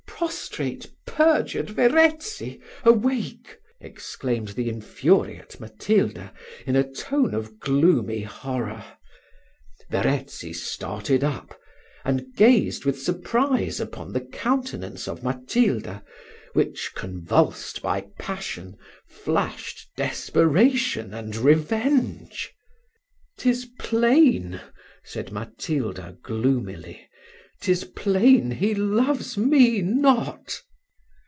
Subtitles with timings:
[0.21, 6.31] prostrate, perjured Verezzi, awake!" exclaimed the infuriate Matilda,
[6.67, 8.85] in a tone of gloomy horror.
[9.89, 11.59] Verezzi started up,
[12.05, 16.03] and gazed with surprise upon the countenance of Matilda,
[16.53, 18.77] which, convulsed by passion,
[19.07, 22.53] flashed desperation and revenge.
[23.39, 24.61] "'Tis plain,"
[25.03, 27.07] said Matilda, gloomily,
[27.63, 30.63] "'tis plain, he loves me not."